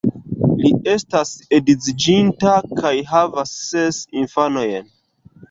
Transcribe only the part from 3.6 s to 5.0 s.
ses infanojn.